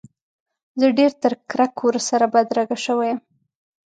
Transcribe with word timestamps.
زه 0.79 0.87
ډېره 0.97 1.17
تر 1.23 1.33
کرک 1.49 1.75
ورسره 1.87 2.25
بدرګه 2.33 2.77
شوی 2.85 3.07
یم. 3.13 3.19